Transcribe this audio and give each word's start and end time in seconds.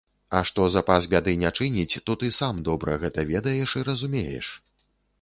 А 0.37 0.39
што 0.49 0.63
запас 0.75 1.07
бяды 1.11 1.35
не 1.43 1.51
чыніць, 1.59 1.95
то 2.07 2.17
ты 2.25 2.33
сам 2.41 2.65
добра 2.71 2.99
гэта 3.07 3.29
ведаеш 3.33 3.79
і 3.83 3.87
разумееш. 3.95 4.55